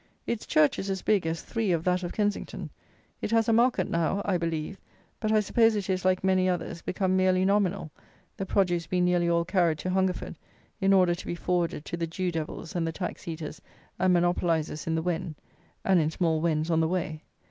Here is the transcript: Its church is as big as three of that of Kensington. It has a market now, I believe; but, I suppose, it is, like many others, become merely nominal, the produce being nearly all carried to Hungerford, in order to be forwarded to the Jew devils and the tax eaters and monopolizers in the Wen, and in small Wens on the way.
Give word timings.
Its 0.25 0.47
church 0.47 0.79
is 0.79 0.89
as 0.89 1.03
big 1.03 1.27
as 1.27 1.43
three 1.43 1.71
of 1.71 1.83
that 1.83 2.01
of 2.01 2.11
Kensington. 2.11 2.71
It 3.21 3.29
has 3.29 3.47
a 3.47 3.53
market 3.53 3.87
now, 3.87 4.23
I 4.25 4.35
believe; 4.35 4.79
but, 5.19 5.31
I 5.31 5.41
suppose, 5.41 5.75
it 5.75 5.91
is, 5.91 6.03
like 6.03 6.23
many 6.23 6.49
others, 6.49 6.81
become 6.81 7.15
merely 7.15 7.45
nominal, 7.45 7.91
the 8.35 8.47
produce 8.47 8.87
being 8.87 9.05
nearly 9.05 9.29
all 9.29 9.45
carried 9.45 9.77
to 9.77 9.91
Hungerford, 9.91 10.39
in 10.79 10.91
order 10.91 11.13
to 11.13 11.27
be 11.27 11.35
forwarded 11.35 11.85
to 11.85 11.97
the 11.97 12.07
Jew 12.07 12.31
devils 12.31 12.75
and 12.75 12.87
the 12.87 12.91
tax 12.91 13.27
eaters 13.27 13.61
and 13.99 14.11
monopolizers 14.15 14.87
in 14.87 14.95
the 14.95 15.03
Wen, 15.03 15.35
and 15.85 15.99
in 15.99 16.09
small 16.09 16.41
Wens 16.41 16.71
on 16.71 16.79
the 16.79 16.87
way. 16.87 17.21